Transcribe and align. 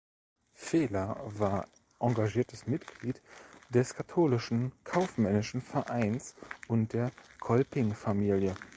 Fehler 0.55 1.21
war 1.25 1.67
engagiertes 1.99 2.65
Mitglied 2.65 3.21
des 3.69 3.93
Katholischen 3.93 4.71
Kaufmännischen 4.83 5.61
Vereins 5.61 6.33
und 6.67 6.93
der 6.93 7.11
Kolpingfamilie. 7.39 8.55